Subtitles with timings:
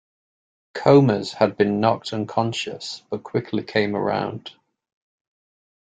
[0.73, 4.51] Comas had been knocked unconscious but quickly came around.